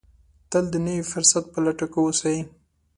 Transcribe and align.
تل 0.51 0.63
د 0.71 0.75
نوي 0.85 1.03
فرصت 1.11 1.43
په 1.53 1.59
لټه 1.65 1.85
کې 1.91 1.99
اوسئ. 2.01 2.37